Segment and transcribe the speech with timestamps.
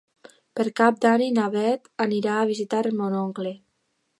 [0.59, 3.57] Per Cap d'Any na Bet anirà a visitar mon oncle.